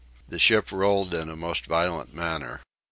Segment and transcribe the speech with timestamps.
[0.27, 2.61] The ship rolled in a most violent manner.